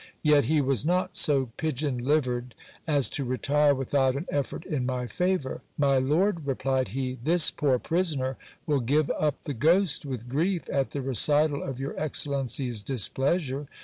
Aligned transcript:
Yet 0.23 0.45
he 0.45 0.61
was 0.61 0.83
not 0.83 1.15
so 1.15 1.51
pigeon 1.57 1.99
livered 1.99 2.55
as 2.87 3.07
to 3.11 3.23
retire 3.23 3.75
without 3.75 4.15
an 4.15 4.25
effort 4.31 4.65
in 4.65 4.83
my 4.83 5.05
favour. 5.05 5.61
My 5.77 5.99
lord, 5.99 6.47
replied 6.47 6.87
he, 6.87 7.19
this 7.21 7.51
poor 7.51 7.77
prisoner 7.77 8.35
will 8.65 8.79
give 8.79 9.11
up 9.11 9.43
the 9.43 9.53
ghost 9.53 10.03
with 10.03 10.27
grief, 10.27 10.63
at 10.73 10.89
the 10.89 11.03
recital 11.03 11.61
of 11.61 11.79
your 11.79 11.95
excellency's 11.99 12.81
displeasure. 12.81 13.67